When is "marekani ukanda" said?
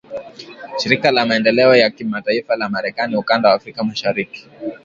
2.69-3.49